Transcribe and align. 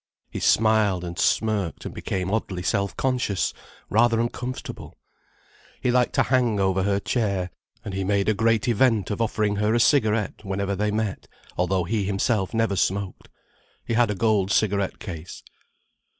He 0.31 0.39
smiled 0.39 1.03
and 1.03 1.19
smirked 1.19 1.85
and 1.85 1.93
became 1.93 2.31
oddly 2.31 2.63
self 2.63 2.97
conscious: 2.97 3.53
rather 3.87 4.19
uncomfortable. 4.19 4.97
He 5.79 5.91
liked 5.91 6.13
to 6.15 6.23
hang 6.23 6.59
over 6.59 6.81
her 6.81 6.99
chair, 6.99 7.51
and 7.85 7.93
he 7.93 8.03
made 8.03 8.27
a 8.27 8.33
great 8.33 8.67
event 8.67 9.11
of 9.11 9.21
offering 9.21 9.57
her 9.57 9.75
a 9.75 9.79
cigarette 9.79 10.43
whenever 10.43 10.75
they 10.75 10.89
met, 10.89 11.27
although 11.55 11.83
he 11.83 12.03
himself 12.05 12.51
never 12.51 12.75
smoked. 12.75 13.29
He 13.85 13.93
had 13.93 14.09
a 14.09 14.15
gold 14.15 14.49
cigarette 14.49 14.97
case. 14.97 15.43